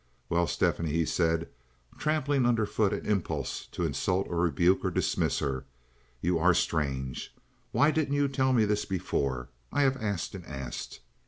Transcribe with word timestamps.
"Well, 0.29 0.47
Stephanie," 0.47 0.93
he 0.93 1.05
said, 1.05 1.47
trampling 1.99 2.47
under 2.47 2.65
foot 2.65 2.91
an 2.91 3.05
impulse 3.05 3.67
to 3.67 3.85
insult 3.85 4.25
or 4.31 4.37
rebuke 4.39 4.83
and 4.83 4.91
dismiss 4.95 5.37
her, 5.37 5.65
"you 6.21 6.39
are 6.39 6.55
strange. 6.55 7.35
Why 7.71 7.91
didn't 7.91 8.15
you 8.15 8.27
tell 8.27 8.51
me 8.51 8.65
this 8.65 8.83
before? 8.83 9.49
I 9.71 9.83
have 9.83 9.97
asked 10.01 10.33
and 10.33 10.43
asked. 10.47 11.01